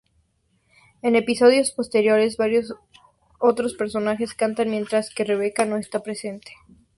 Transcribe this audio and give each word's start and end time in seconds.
En 1.03 1.15
episodios 1.15 1.69
posteriores, 1.69 2.35
varios 2.35 2.73
otros 3.37 3.75
personajes 3.75 4.33
cantan 4.33 4.71
mientras 4.71 5.11
que 5.13 5.25
Rebecca 5.25 5.65
no 5.65 5.77
está 5.77 5.99
presente. 6.01 6.53